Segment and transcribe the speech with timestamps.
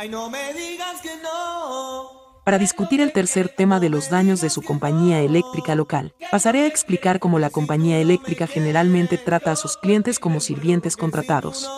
[0.00, 2.42] Ay, no me digas que no.
[2.44, 6.66] Para discutir el tercer tema de los daños de su compañía eléctrica local, pasaré a
[6.66, 11.68] explicar cómo la compañía eléctrica generalmente trata a sus clientes como sirvientes contratados.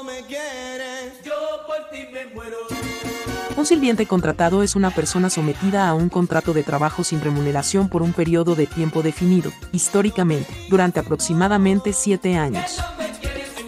[3.56, 8.02] Un sirviente contratado es una persona sometida a un contrato de trabajo sin remuneración por
[8.02, 12.82] un periodo de tiempo definido, históricamente, durante aproximadamente siete años.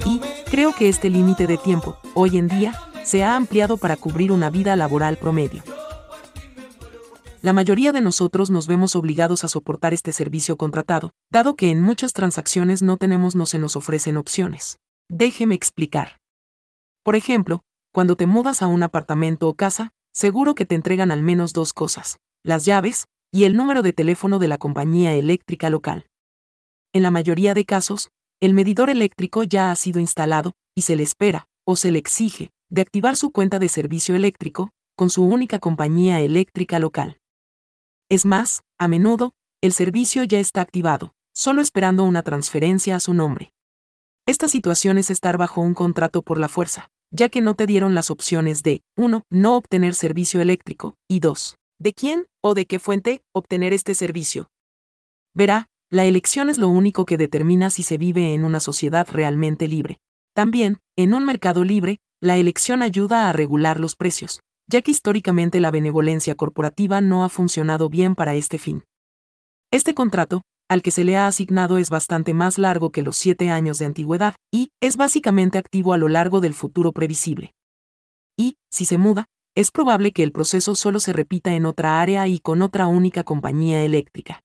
[0.04, 4.32] Y creo que este límite de tiempo, hoy en día, se ha ampliado para cubrir
[4.32, 5.62] una vida laboral promedio.
[7.42, 11.82] La mayoría de nosotros nos vemos obligados a soportar este servicio contratado, dado que en
[11.82, 14.78] muchas transacciones no tenemos no se nos ofrecen opciones.
[15.08, 16.20] Déjeme explicar.
[17.02, 21.22] Por ejemplo, cuando te mudas a un apartamento o casa, seguro que te entregan al
[21.22, 26.06] menos dos cosas, las llaves y el número de teléfono de la compañía eléctrica local.
[26.92, 28.10] En la mayoría de casos,
[28.40, 32.50] el medidor eléctrico ya ha sido instalado y se le espera, o se le exige,
[32.72, 37.20] de activar su cuenta de servicio eléctrico, con su única compañía eléctrica local.
[38.08, 43.12] Es más, a menudo, el servicio ya está activado, solo esperando una transferencia a su
[43.12, 43.52] nombre.
[44.26, 47.94] Esta situación es estar bajo un contrato por la fuerza, ya que no te dieron
[47.94, 49.24] las opciones de 1.
[49.28, 51.56] No obtener servicio eléctrico, y 2.
[51.78, 54.48] ¿De quién o de qué fuente obtener este servicio?
[55.34, 59.68] Verá, la elección es lo único que determina si se vive en una sociedad realmente
[59.68, 60.00] libre.
[60.34, 65.58] También, en un mercado libre, la elección ayuda a regular los precios, ya que históricamente
[65.58, 68.84] la benevolencia corporativa no ha funcionado bien para este fin.
[69.72, 73.50] Este contrato, al que se le ha asignado es bastante más largo que los siete
[73.50, 77.54] años de antigüedad, y es básicamente activo a lo largo del futuro previsible.
[78.38, 82.28] Y, si se muda, es probable que el proceso solo se repita en otra área
[82.28, 84.44] y con otra única compañía eléctrica.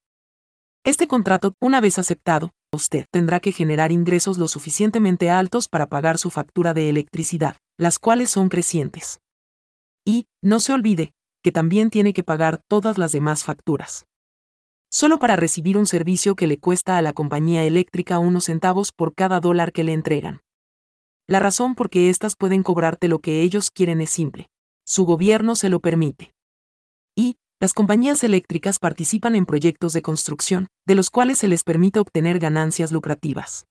[0.83, 6.17] Este contrato, una vez aceptado, usted tendrá que generar ingresos lo suficientemente altos para pagar
[6.17, 9.22] su factura de electricidad, las cuales son crecientes.
[10.03, 14.08] Y, no se olvide, que también tiene que pagar todas las demás facturas.
[14.89, 19.14] Solo para recibir un servicio que le cuesta a la compañía eléctrica unos centavos por
[19.14, 20.42] cada dólar que le entregan.
[21.27, 24.49] La razón por qué éstas pueden cobrarte lo que ellos quieren es simple.
[24.86, 26.33] Su gobierno se lo permite.
[27.16, 31.99] Y, las compañías eléctricas participan en proyectos de construcción, de los cuales se les permite
[31.99, 33.66] obtener ganancias lucrativas.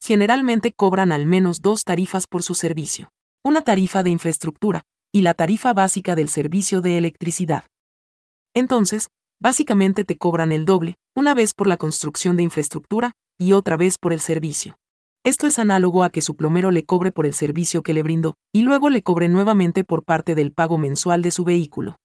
[0.00, 3.10] Generalmente cobran al menos dos tarifas por su servicio.
[3.44, 4.82] Una tarifa de infraestructura,
[5.12, 7.64] y la tarifa básica del servicio de electricidad.
[8.54, 9.08] Entonces,
[9.40, 13.98] básicamente te cobran el doble, una vez por la construcción de infraestructura y otra vez
[13.98, 14.78] por el servicio.
[15.24, 18.36] Esto es análogo a que su plomero le cobre por el servicio que le brindó,
[18.52, 21.96] y luego le cobre nuevamente por parte del pago mensual de su vehículo.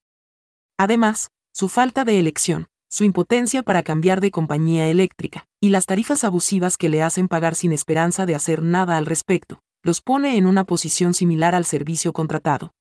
[0.78, 6.24] Además, su falta de elección, su impotencia para cambiar de compañía eléctrica, y las tarifas
[6.24, 10.46] abusivas que le hacen pagar sin esperanza de hacer nada al respecto, los pone en
[10.46, 12.76] una posición similar al servicio contratado.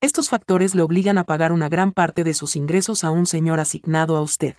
[0.00, 3.60] Estos factores le obligan a pagar una gran parte de sus ingresos a un señor
[3.60, 4.56] asignado a usted.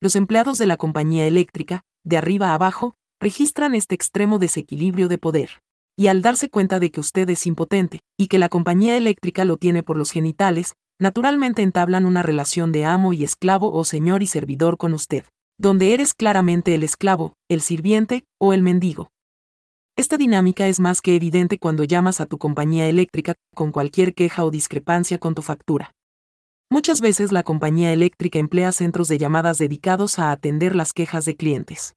[0.00, 5.18] Los empleados de la compañía eléctrica, de arriba a abajo, registran este extremo desequilibrio de
[5.18, 5.60] poder.
[5.98, 9.58] Y al darse cuenta de que usted es impotente, y que la compañía eléctrica lo
[9.58, 14.28] tiene por los genitales, naturalmente entablan una relación de amo y esclavo o señor y
[14.28, 15.24] servidor con usted,
[15.58, 19.10] donde eres claramente el esclavo, el sirviente o el mendigo.
[19.96, 24.44] Esta dinámica es más que evidente cuando llamas a tu compañía eléctrica con cualquier queja
[24.44, 25.92] o discrepancia con tu factura.
[26.70, 31.34] Muchas veces la compañía eléctrica emplea centros de llamadas dedicados a atender las quejas de
[31.34, 31.96] clientes.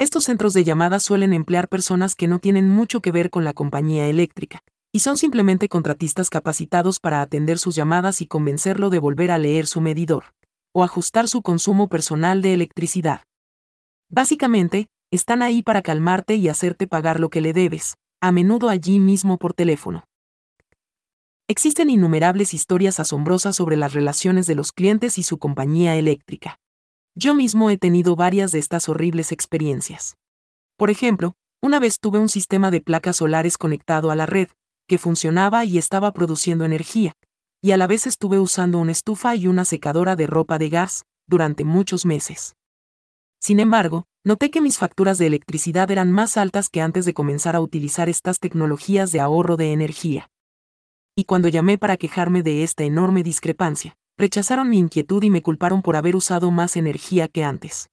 [0.00, 3.52] Estos centros de llamadas suelen emplear personas que no tienen mucho que ver con la
[3.52, 4.62] compañía eléctrica,
[4.96, 9.66] y son simplemente contratistas capacitados para atender sus llamadas y convencerlo de volver a leer
[9.66, 10.32] su medidor,
[10.72, 13.20] o ajustar su consumo personal de electricidad.
[14.08, 18.98] Básicamente, están ahí para calmarte y hacerte pagar lo que le debes, a menudo allí
[18.98, 20.04] mismo por teléfono.
[21.46, 26.58] Existen innumerables historias asombrosas sobre las relaciones de los clientes y su compañía eléctrica.
[27.14, 30.16] Yo mismo he tenido varias de estas horribles experiencias.
[30.78, 34.48] Por ejemplo, una vez tuve un sistema de placas solares conectado a la red,
[34.86, 37.12] que funcionaba y estaba produciendo energía,
[37.62, 41.04] y a la vez estuve usando una estufa y una secadora de ropa de gas,
[41.26, 42.54] durante muchos meses.
[43.40, 47.56] Sin embargo, noté que mis facturas de electricidad eran más altas que antes de comenzar
[47.56, 50.28] a utilizar estas tecnologías de ahorro de energía.
[51.16, 55.82] Y cuando llamé para quejarme de esta enorme discrepancia, rechazaron mi inquietud y me culparon
[55.82, 57.88] por haber usado más energía que antes.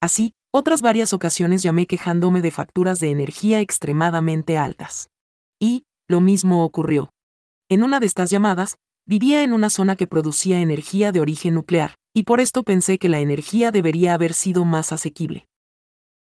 [0.00, 5.10] Así, otras varias ocasiones llamé quejándome de facturas de energía extremadamente altas.
[5.60, 7.10] Y, lo mismo ocurrió.
[7.68, 11.94] En una de estas llamadas, vivía en una zona que producía energía de origen nuclear,
[12.14, 15.46] y por esto pensé que la energía debería haber sido más asequible.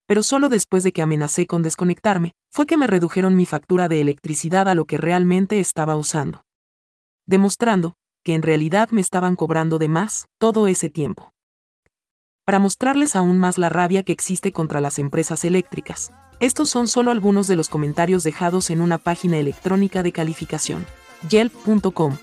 [0.08, 4.02] Pero solo después de que amenacé con desconectarme, fue que me redujeron mi factura de
[4.02, 6.44] electricidad a lo que realmente estaba usando.
[7.28, 11.35] demostrando que en realidad me estaban cobrando de más todo ese tiempo.
[12.46, 17.10] Para mostrarles aún más la rabia que existe contra las empresas eléctricas, estos son solo
[17.10, 20.86] algunos de los comentarios dejados en una página electrónica de calificación,
[21.28, 22.18] yelp.com.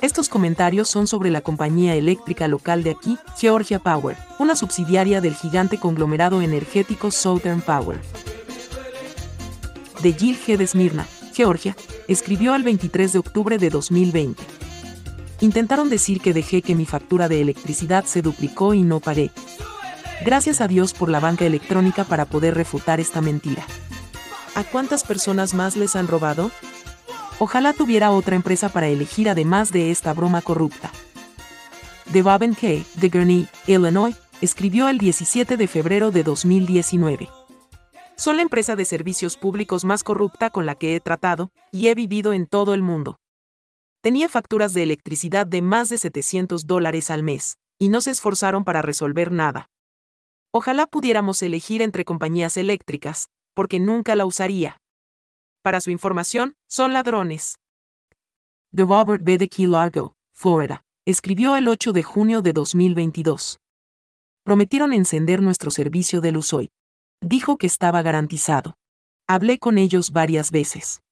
[0.00, 5.34] Estos comentarios son sobre la compañía eléctrica local de aquí, Georgia Power, una subsidiaria del
[5.34, 8.00] gigante conglomerado energético Southern Power.
[10.02, 10.56] De Jill G.
[10.56, 14.40] de Smyrna, Georgia, escribió el 23 de octubre de 2020.
[15.42, 19.32] Intentaron decir que dejé que mi factura de electricidad se duplicó y no pagué.
[20.24, 23.66] Gracias a Dios por la banca electrónica para poder refutar esta mentira.
[24.54, 26.52] ¿A cuántas personas más les han robado?
[27.40, 30.92] Ojalá tuviera otra empresa para elegir además de esta broma corrupta.
[32.12, 32.84] De Bob K.
[32.94, 37.28] de Gurney, Illinois, escribió el 17 de febrero de 2019.
[38.14, 41.96] Son la empresa de servicios públicos más corrupta con la que he tratado, y he
[41.96, 43.18] vivido en todo el mundo.
[44.02, 48.64] Tenía facturas de electricidad de más de 700 dólares al mes, y no se esforzaron
[48.64, 49.70] para resolver nada.
[50.52, 54.76] Ojalá pudiéramos elegir entre compañías eléctricas, porque nunca la usaría.
[55.62, 57.60] Para su información, son ladrones.
[58.74, 59.38] The Robert B.
[59.38, 63.60] de Key Largo, Florida, escribió el 8 de junio de 2022.
[64.42, 66.70] Prometieron encender nuestro servicio de luz hoy.
[67.20, 68.74] Dijo que estaba garantizado.
[69.28, 71.02] Hablé con ellos varias veces.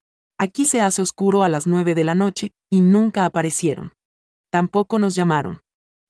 [0.43, 3.93] Aquí se hace oscuro a las 9 de la noche, y nunca aparecieron.
[4.51, 5.61] Tampoco nos llamaron.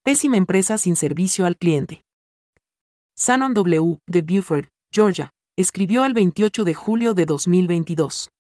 [0.05, 2.05] Pésima empresa sin servicio al cliente.
[3.17, 3.99] Shannon W.
[4.07, 8.31] de Buford, Georgia, escribió el 28 de julio de 2022.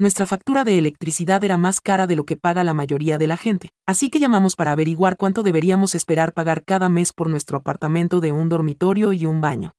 [0.00, 3.36] Nuestra factura de electricidad era más cara de lo que paga la mayoría de la
[3.36, 8.18] gente, así que llamamos para averiguar cuánto deberíamos esperar pagar cada mes por nuestro apartamento
[8.18, 9.76] de un dormitorio y un baño.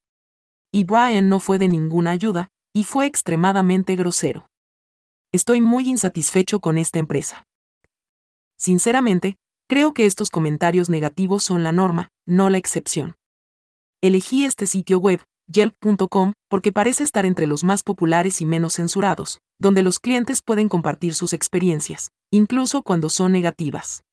[0.71, 4.47] Y Brian no fue de ninguna ayuda, y fue extremadamente grosero.
[5.35, 7.45] Estoy muy insatisfecho con esta empresa.
[8.57, 9.35] Sinceramente,
[9.67, 13.17] creo que estos comentarios negativos son la norma, no la excepción.
[14.01, 19.41] Elegí este sitio web, Yelp.com, porque parece estar entre los más populares y menos censurados,
[19.59, 24.05] donde los clientes pueden compartir sus experiencias, incluso cuando son negativas.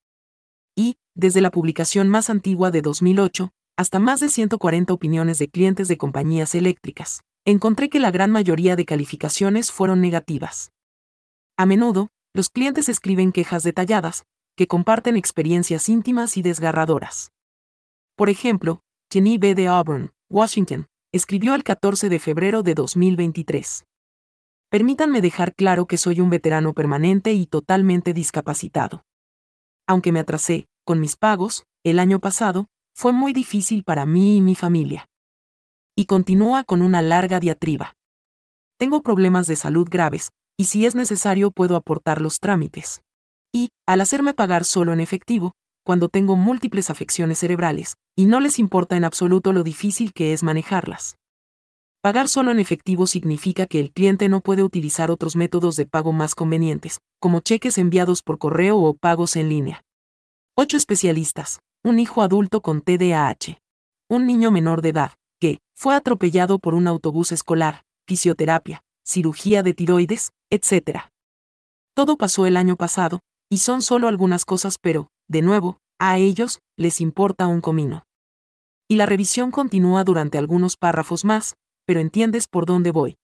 [0.74, 5.86] Y, desde la publicación más antigua de 2008, hasta más de 140 opiniones de clientes
[5.86, 10.72] de compañías eléctricas, encontré que la gran mayoría de calificaciones fueron negativas.
[11.62, 14.24] A menudo, los clientes escriben quejas detalladas,
[14.56, 17.30] que comparten experiencias íntimas y desgarradoras.
[18.16, 18.82] Por ejemplo,
[19.12, 19.54] Jenny B.
[19.54, 23.84] de Auburn, Washington, escribió el 14 de febrero de 2023.
[24.70, 29.04] Permítanme dejar claro que soy un veterano permanente y totalmente discapacitado.
[29.86, 34.40] Aunque me atrasé, con mis pagos, el año pasado, fue muy difícil para mí y
[34.40, 35.08] mi familia.
[35.94, 37.94] Y continúa con una larga diatriba.
[38.78, 43.02] Tengo problemas de salud graves, y si es necesario puedo aportar los trámites.
[43.52, 45.52] Y, al hacerme pagar solo en efectivo,
[45.84, 50.42] cuando tengo múltiples afecciones cerebrales, y no les importa en absoluto lo difícil que es
[50.42, 51.16] manejarlas.
[52.02, 56.12] Pagar solo en efectivo significa que el cliente no puede utilizar otros métodos de pago
[56.12, 59.84] más convenientes, como cheques enviados por correo o pagos en línea.
[60.56, 61.60] 8 especialistas.
[61.84, 63.58] Un hijo adulto con TDAH.
[64.08, 69.74] Un niño menor de edad, que fue atropellado por un autobús escolar, fisioterapia, cirugía de
[69.74, 71.10] tiroides, etc.
[71.94, 73.20] Todo pasó el año pasado,
[73.50, 78.04] y son solo algunas cosas, pero, de nuevo, a ellos les importa un comino.
[78.88, 83.16] Y la revisión continúa durante algunos párrafos más, pero entiendes por dónde voy.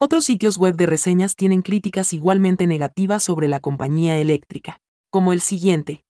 [0.00, 5.40] Otros sitios web de reseñas tienen críticas igualmente negativas sobre la compañía eléctrica, como el
[5.40, 6.04] siguiente.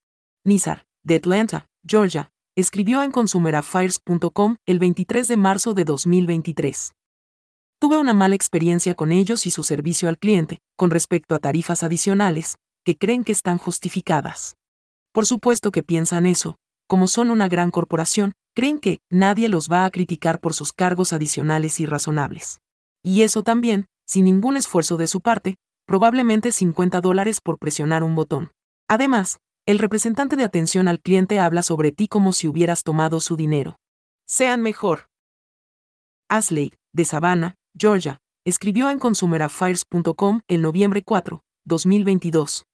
[0.45, 6.95] Nizar, de Atlanta, Georgia, escribió en consumeraffairs.com el 23 de marzo de 2023.
[7.79, 11.83] Tuve una mala experiencia con ellos y su servicio al cliente, con respecto a tarifas
[11.83, 14.57] adicionales, que creen que están justificadas.
[15.13, 19.85] Por supuesto que piensan eso, como son una gran corporación, creen que nadie los va
[19.85, 22.61] a criticar por sus cargos adicionales irrazonables.
[23.03, 28.15] Y eso también, sin ningún esfuerzo de su parte, probablemente 50 dólares por presionar un
[28.15, 28.53] botón.
[28.89, 33.37] Además, el representante de atención al cliente habla sobre ti como si hubieras tomado su
[33.37, 33.79] dinero.
[34.27, 35.09] Sean mejor.
[36.29, 42.67] Asley, de Savannah, Georgia, escribió en consumeraffairs.com el noviembre 4, 2022.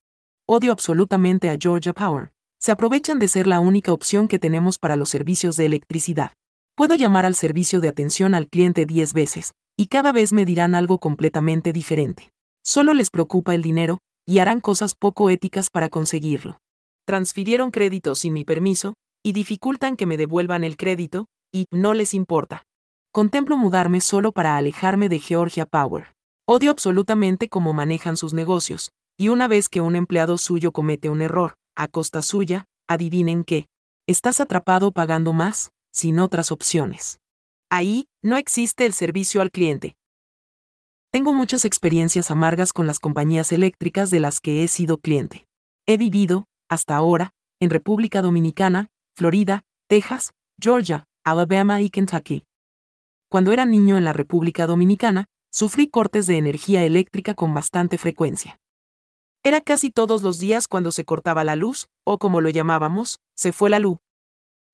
[0.46, 2.32] Odio absolutamente a Georgia Power.
[2.60, 6.32] Se aprovechan de ser la única opción que tenemos para los servicios de electricidad.
[6.76, 10.74] Puedo llamar al servicio de atención al cliente 10 veces, y cada vez me dirán
[10.74, 12.30] algo completamente diferente.
[12.62, 16.60] Solo les preocupa el dinero, y harán cosas poco éticas para conseguirlo.
[17.06, 22.12] Transfirieron crédito sin mi permiso, y dificultan que me devuelvan el crédito, y no les
[22.12, 22.66] importa.
[23.12, 26.14] Contemplo mudarme solo para alejarme de Georgia Power.
[26.46, 31.20] Odio absolutamente cómo manejan sus negocios, y una vez que un empleado suyo comete un
[31.20, 33.66] error, a costa suya, adivinen qué.
[34.06, 37.18] Estás atrapado pagando más, sin otras opciones.
[37.68, 39.96] Ahí, no existe el servicio al cliente.
[41.10, 45.46] Tengo muchas experiencias amargas con las compañías eléctricas de las que he sido cliente.
[45.84, 48.86] He vivido, hasta ahora, en República Dominicana,
[49.16, 52.44] Florida, Texas, Georgia, Alabama y Kentucky.
[53.30, 58.58] Cuando era niño en la República Dominicana, sufrí cortes de energía eléctrica con bastante frecuencia.
[59.44, 63.52] Era casi todos los días cuando se cortaba la luz, o como lo llamábamos, se
[63.52, 63.98] fue la luz.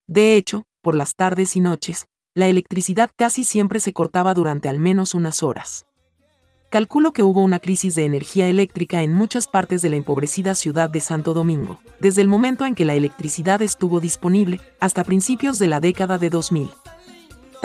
[0.06, 4.78] De hecho, por las tardes y noches, la electricidad casi siempre se cortaba durante al
[4.78, 5.84] menos unas horas.
[6.70, 10.88] Calculo que hubo una crisis de energía eléctrica en muchas partes de la empobrecida ciudad
[10.88, 15.66] de Santo Domingo, desde el momento en que la electricidad estuvo disponible, hasta principios de
[15.66, 16.70] la década de 2000.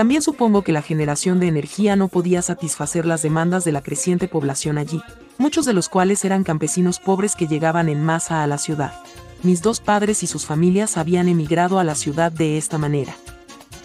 [0.01, 4.27] También supongo que la generación de energía no podía satisfacer las demandas de la creciente
[4.27, 5.00] población allí,
[5.38, 8.96] muchos de los cuales eran campesinos pobres que llegaban en masa a la ciudad.
[9.43, 13.13] Mis dos padres y sus familias habían emigrado a la ciudad de esta manera.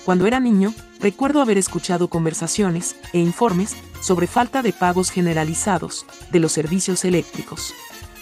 [0.07, 6.41] Cuando era niño, recuerdo haber escuchado conversaciones e informes sobre falta de pagos generalizados de
[6.41, 7.75] los servicios eléctricos,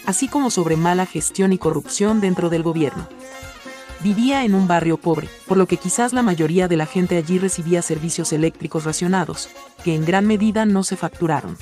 [0.05, 3.07] así como sobre mala gestión y corrupción dentro del gobierno.
[4.05, 7.39] Vivía en un barrio pobre, por lo que quizás la mayoría de la gente allí
[7.39, 9.49] recibía servicios eléctricos racionados,
[9.83, 11.57] que en gran medida no se facturaron.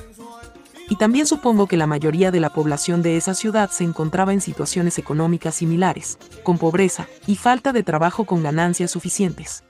[0.89, 4.41] Y también supongo que la mayoría de la población de esa ciudad se encontraba en
[4.41, 9.63] situaciones económicas similares, con pobreza y falta de trabajo con ganancias suficientes.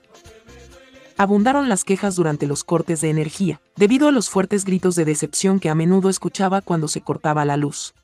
[1.16, 5.60] Abundaron las quejas durante los cortes de energía, debido a los fuertes gritos de decepción
[5.60, 7.94] que a menudo escuchaba cuando se cortaba la luz.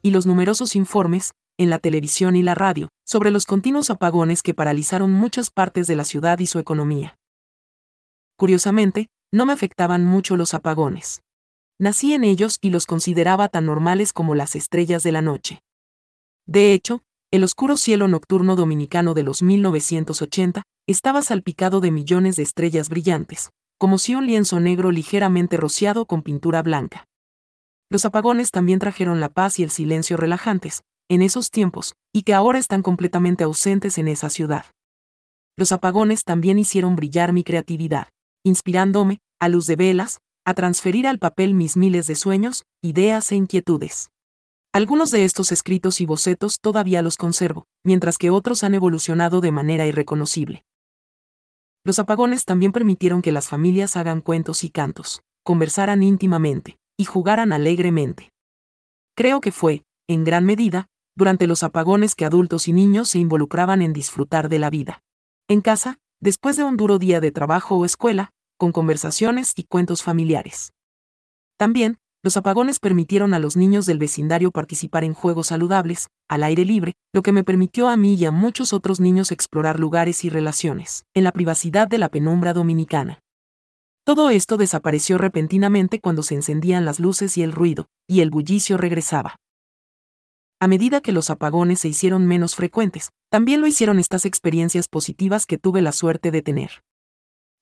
[0.00, 4.54] Y los numerosos informes, en la televisión y la radio, sobre los continuos apagones que
[4.54, 7.16] paralizaron muchas partes de la ciudad y su economía.
[8.36, 11.22] Curiosamente, no me afectaban mucho los apagones.
[11.78, 15.60] Nací en ellos y los consideraba tan normales como las estrellas de la noche.
[16.46, 22.44] De hecho, el oscuro cielo nocturno dominicano de los 1980 estaba salpicado de millones de
[22.44, 27.06] estrellas brillantes, como si un lienzo negro ligeramente rociado con pintura blanca.
[27.90, 32.34] Los apagones también trajeron la paz y el silencio relajantes, en esos tiempos, y que
[32.34, 34.66] ahora están completamente ausentes en esa ciudad.
[35.56, 38.08] Los apagones también hicieron brillar mi creatividad,
[38.44, 43.36] inspirándome, a luz de velas, a transferir al papel mis miles de sueños, ideas e
[43.36, 44.10] inquietudes.
[44.72, 49.52] Algunos de estos escritos y bocetos todavía los conservo, mientras que otros han evolucionado de
[49.52, 50.64] manera irreconocible.
[51.84, 57.52] Los apagones también permitieron que las familias hagan cuentos y cantos, conversaran íntimamente, y jugaran
[57.52, 58.32] alegremente.
[59.14, 63.82] Creo que fue, en gran medida, durante los apagones que adultos y niños se involucraban
[63.82, 65.02] en disfrutar de la vida.
[65.48, 70.02] En casa, después de un duro día de trabajo o escuela, con conversaciones y cuentos
[70.02, 70.72] familiares.
[71.56, 76.64] También, los apagones permitieron a los niños del vecindario participar en juegos saludables, al aire
[76.64, 80.30] libre, lo que me permitió a mí y a muchos otros niños explorar lugares y
[80.30, 83.20] relaciones, en la privacidad de la penumbra dominicana.
[84.04, 88.78] Todo esto desapareció repentinamente cuando se encendían las luces y el ruido, y el bullicio
[88.78, 89.36] regresaba.
[90.64, 95.44] A medida que los apagones se hicieron menos frecuentes, también lo hicieron estas experiencias positivas
[95.44, 96.82] que tuve la suerte de tener.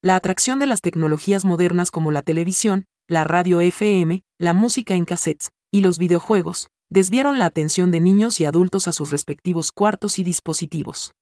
[0.03, 5.05] La atracción de las tecnologías modernas como la televisión, la radio FM, la música en
[5.05, 10.21] cassettes y los videojuegos desviaron la atención de niños y adultos a sus respectivos cuartos
[10.21, 11.13] y dispositivos.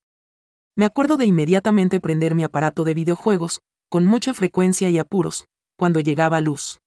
[0.76, 5.46] Me acuerdo de inmediatamente prender mi aparato de videojuegos, con mucha frecuencia y apuros,
[5.78, 6.78] cuando llegaba luz.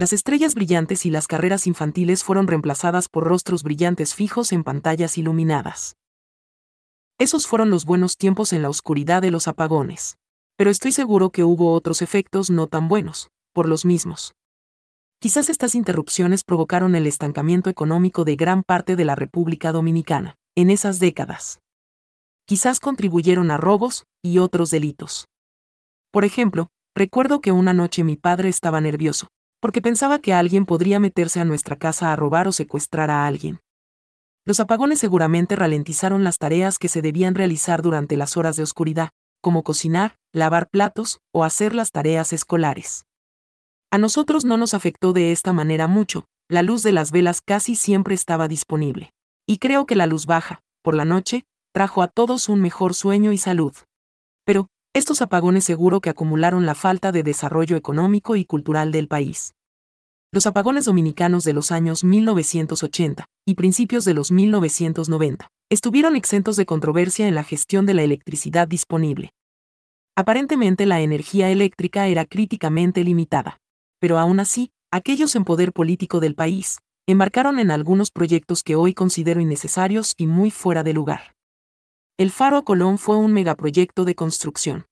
[0.00, 5.18] Las estrellas brillantes y las carreras infantiles fueron reemplazadas por rostros brillantes fijos en pantallas
[5.18, 5.98] iluminadas.
[7.18, 10.16] Esos fueron los buenos tiempos en la oscuridad de los apagones.
[10.56, 14.32] Pero estoy seguro que hubo otros efectos no tan buenos, por los mismos.
[15.18, 20.70] Quizás estas interrupciones provocaron el estancamiento económico de gran parte de la República Dominicana, en
[20.70, 21.60] esas décadas.
[22.46, 25.26] Quizás contribuyeron a robos y otros delitos.
[26.10, 29.28] Por ejemplo, recuerdo que una noche mi padre estaba nervioso,
[29.60, 33.60] porque pensaba que alguien podría meterse a nuestra casa a robar o secuestrar a alguien.
[34.46, 39.10] Los apagones seguramente ralentizaron las tareas que se debían realizar durante las horas de oscuridad,
[39.40, 43.04] como cocinar, lavar platos o hacer las tareas escolares.
[43.90, 47.76] A nosotros no nos afectó de esta manera mucho, la luz de las velas casi
[47.76, 49.12] siempre estaba disponible.
[49.46, 53.32] Y creo que la luz baja, por la noche, trajo a todos un mejor sueño
[53.32, 53.74] y salud.
[54.44, 59.54] Pero, estos apagones seguro que acumularon la falta de desarrollo económico y cultural del país.
[60.32, 66.66] Los apagones dominicanos de los años 1980 y principios de los 1990 estuvieron exentos de
[66.66, 69.30] controversia en la gestión de la electricidad disponible.
[70.16, 73.58] Aparentemente la energía eléctrica era críticamente limitada.
[74.00, 78.94] Pero aún así, aquellos en poder político del país, embarcaron en algunos proyectos que hoy
[78.94, 81.34] considero innecesarios y muy fuera de lugar.
[82.20, 84.84] El Faro Colón fue un megaproyecto de construcción.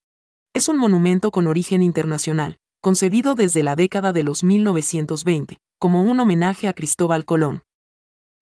[0.54, 6.20] Es un monumento con origen internacional, concebido desde la década de los 1920, como un
[6.20, 7.64] homenaje a Cristóbal Colón.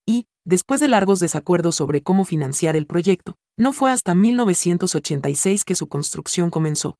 [0.06, 5.74] Y, después de largos desacuerdos sobre cómo financiar el proyecto, no fue hasta 1986 que
[5.74, 6.96] su construcción comenzó.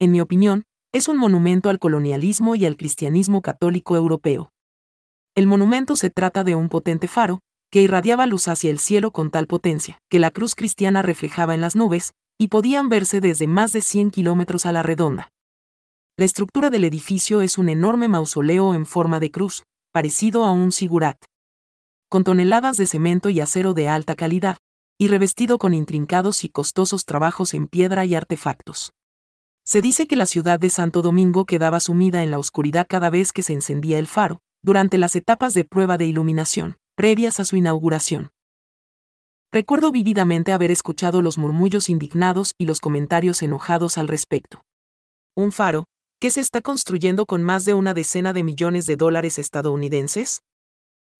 [0.00, 4.52] En mi opinión, es un monumento al colonialismo y al cristianismo católico europeo.
[5.34, 7.40] El monumento se trata de un potente faro,
[7.74, 11.60] que irradiaba luz hacia el cielo con tal potencia, que la cruz cristiana reflejaba en
[11.60, 15.32] las nubes, y podían verse desde más de 100 kilómetros a la redonda.
[16.16, 20.70] La estructura del edificio es un enorme mausoleo en forma de cruz, parecido a un
[20.70, 21.18] sigurat.
[22.08, 24.56] Con toneladas de cemento y acero de alta calidad,
[24.96, 28.92] y revestido con intrincados y costosos trabajos en piedra y artefactos.
[29.64, 33.32] Se dice que la ciudad de Santo Domingo quedaba sumida en la oscuridad cada vez
[33.32, 37.56] que se encendía el faro, durante las etapas de prueba de iluminación, previas a su
[37.56, 38.30] inauguración.
[39.52, 44.64] Recuerdo vividamente haber escuchado los murmullos indignados y los comentarios enojados al respecto.
[45.36, 45.86] Un faro,
[46.20, 50.42] que se está construyendo con más de una decena de millones de dólares estadounidenses?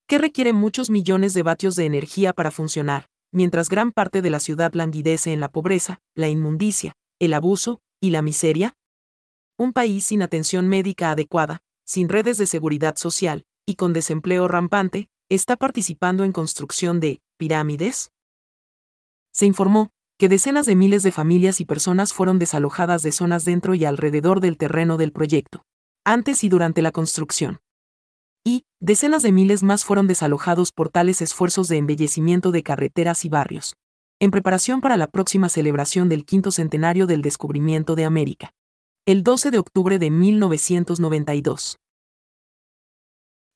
[0.07, 4.41] ¿Qué requiere muchos millones de vatios de energía para funcionar, mientras gran parte de la
[4.41, 8.77] ciudad languidece en la pobreza, la inmundicia, el abuso y la miseria?
[9.59, 15.09] Un país sin atención médica adecuada, sin redes de seguridad social, y con desempleo rampante,
[15.35, 18.11] está participando en construcción de pirámides?
[19.33, 23.75] Se informó que decenas de miles de familias y personas fueron desalojadas de zonas dentro
[23.75, 25.65] y alrededor del terreno del proyecto,
[26.05, 27.61] antes y durante la construcción.
[28.45, 33.29] Y, decenas de miles más fueron desalojados por tales esfuerzos de embellecimiento de carreteras y
[33.29, 33.75] barrios,
[34.21, 38.53] en preparación para la próxima celebración del quinto centenario del descubrimiento de América.
[39.07, 41.79] El 12 de octubre de 1992.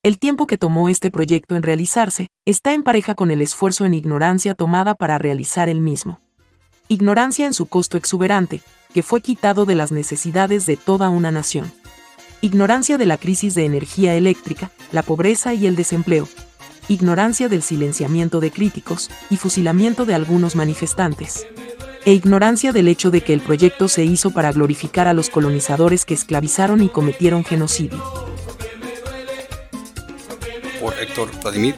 [0.04, 3.94] El tiempo que tomó este proyecto en realizarse está en pareja con el esfuerzo en
[3.94, 6.20] ignorancia tomada para realizar el mismo.
[6.86, 8.62] Ignorancia en su costo exuberante,
[8.94, 11.72] que fue quitado de las necesidades de toda una nación.
[12.42, 16.28] Ignorancia de la crisis de energía eléctrica, la pobreza y el desempleo,
[16.86, 21.44] ignorancia del silenciamiento de críticos y fusilamiento de algunos manifestantes,
[22.04, 26.04] e ignorancia del hecho de que el proyecto se hizo para glorificar a los colonizadores
[26.04, 28.27] que esclavizaron y cometieron genocidio.
[31.26, 31.74] Vladimir,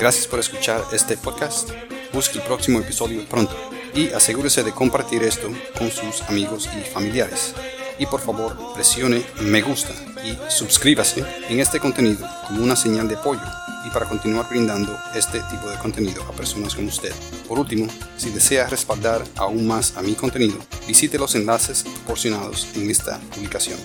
[0.00, 1.70] gracias por escuchar este podcast.
[2.12, 3.54] Busque el próximo episodio pronto
[3.94, 7.54] y asegúrese de compartir esto con sus amigos y familiares.
[7.98, 9.92] Y por favor, presione me gusta
[10.24, 13.40] y suscríbase en este contenido como una señal de apoyo
[13.86, 17.12] y para continuar brindando este tipo de contenido a personas como usted.
[17.46, 20.56] Por último, si desea respaldar aún más a mi contenido,
[20.88, 23.78] visite los enlaces proporcionados en esta publicación.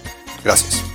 [0.44, 0.87] Gracias.